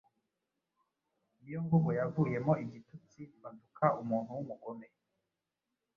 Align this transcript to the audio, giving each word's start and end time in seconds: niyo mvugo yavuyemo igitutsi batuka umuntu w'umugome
niyo 1.39 1.59
mvugo 1.65 1.89
yavuyemo 1.99 2.53
igitutsi 2.63 3.19
batuka 3.41 3.85
umuntu 4.01 4.29
w'umugome 4.35 4.87